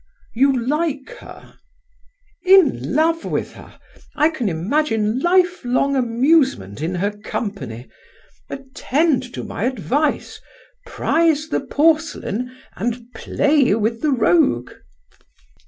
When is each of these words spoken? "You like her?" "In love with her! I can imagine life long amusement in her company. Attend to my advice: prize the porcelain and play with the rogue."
"You 0.33 0.51
like 0.59 1.09
her?" 1.19 1.59
"In 2.43 2.95
love 2.95 3.23
with 3.23 3.53
her! 3.53 3.77
I 4.15 4.31
can 4.31 4.49
imagine 4.49 5.19
life 5.19 5.63
long 5.63 5.95
amusement 5.95 6.81
in 6.81 6.95
her 6.95 7.11
company. 7.11 7.87
Attend 8.49 9.31
to 9.35 9.43
my 9.43 9.65
advice: 9.65 10.41
prize 10.87 11.49
the 11.49 11.59
porcelain 11.61 12.51
and 12.75 13.13
play 13.13 13.75
with 13.75 14.01
the 14.01 14.09
rogue." 14.11 14.71